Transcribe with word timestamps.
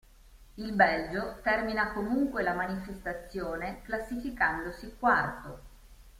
Il 0.55 0.73
Belgio 0.73 1.41
termina 1.43 1.91
comunque 1.93 2.41
la 2.41 2.55
manifestazione 2.55 3.83
classificandosi 3.83 4.95
quarto. 4.97 5.61